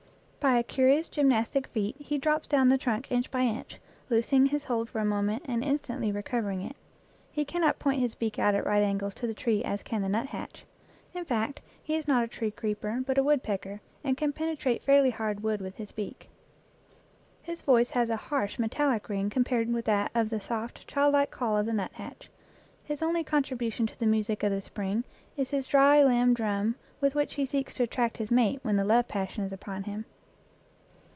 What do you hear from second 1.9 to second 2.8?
he drops down the